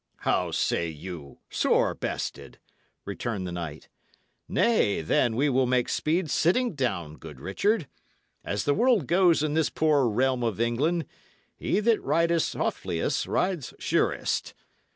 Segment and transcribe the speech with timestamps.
[0.21, 1.37] "How say you?
[1.51, 2.57] Sore bested?"
[3.05, 3.87] returned the knight.
[4.47, 7.87] "Nay, then, we will make speed sitting down, good Richard.
[8.43, 11.05] As the world goes in this poor realm of England,
[11.55, 14.55] he that rides softliest rides surest.